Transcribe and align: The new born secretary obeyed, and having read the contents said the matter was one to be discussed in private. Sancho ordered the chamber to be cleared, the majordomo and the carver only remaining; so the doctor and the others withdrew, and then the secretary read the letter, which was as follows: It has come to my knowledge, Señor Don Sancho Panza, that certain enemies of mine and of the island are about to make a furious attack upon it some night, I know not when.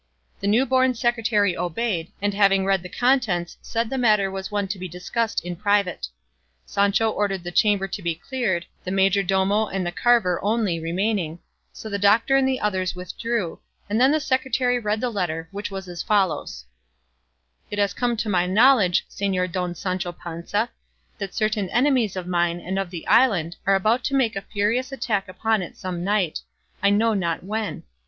The 0.39 0.47
new 0.47 0.65
born 0.65 0.95
secretary 0.95 1.55
obeyed, 1.55 2.11
and 2.23 2.33
having 2.33 2.65
read 2.65 2.81
the 2.81 2.89
contents 2.89 3.59
said 3.61 3.87
the 3.91 3.99
matter 3.99 4.31
was 4.31 4.49
one 4.49 4.67
to 4.69 4.79
be 4.79 4.87
discussed 4.87 5.45
in 5.45 5.55
private. 5.55 6.07
Sancho 6.65 7.11
ordered 7.11 7.43
the 7.43 7.51
chamber 7.51 7.87
to 7.89 8.01
be 8.01 8.15
cleared, 8.15 8.65
the 8.83 8.89
majordomo 8.89 9.67
and 9.67 9.85
the 9.85 9.91
carver 9.91 10.39
only 10.43 10.79
remaining; 10.79 11.37
so 11.71 11.87
the 11.87 11.99
doctor 11.99 12.35
and 12.35 12.47
the 12.49 12.59
others 12.59 12.95
withdrew, 12.95 13.59
and 13.87 14.01
then 14.01 14.11
the 14.11 14.19
secretary 14.19 14.79
read 14.79 15.01
the 15.01 15.11
letter, 15.11 15.47
which 15.51 15.69
was 15.69 15.87
as 15.87 16.01
follows: 16.01 16.65
It 17.69 17.77
has 17.77 17.93
come 17.93 18.17
to 18.17 18.27
my 18.27 18.47
knowledge, 18.47 19.05
Señor 19.07 19.51
Don 19.51 19.75
Sancho 19.75 20.11
Panza, 20.13 20.71
that 21.19 21.35
certain 21.35 21.69
enemies 21.69 22.15
of 22.15 22.25
mine 22.25 22.59
and 22.59 22.79
of 22.79 22.89
the 22.89 23.05
island 23.05 23.55
are 23.67 23.75
about 23.75 24.03
to 24.05 24.15
make 24.15 24.35
a 24.35 24.41
furious 24.41 24.91
attack 24.91 25.27
upon 25.29 25.61
it 25.61 25.77
some 25.77 26.03
night, 26.03 26.39
I 26.81 26.89
know 26.89 27.13
not 27.13 27.43
when. 27.43 27.83